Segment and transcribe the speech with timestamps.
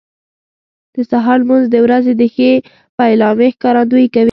[0.93, 2.51] د سهار لمونځ د ورځې د ښې
[2.97, 4.19] پیلامې ښکارندویي کوي.